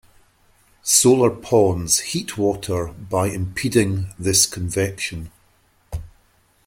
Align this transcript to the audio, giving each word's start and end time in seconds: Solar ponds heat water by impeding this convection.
Solar 0.81 1.29
ponds 1.29 1.99
heat 1.99 2.35
water 2.35 2.87
by 2.87 3.27
impeding 3.27 4.07
this 4.17 4.47
convection. 4.47 5.29